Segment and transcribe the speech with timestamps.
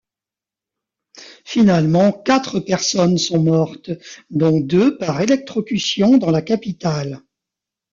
[1.45, 3.91] Finalement quatre personnes sont mortes,
[4.31, 7.21] dont deux par électrocution dans la capitale.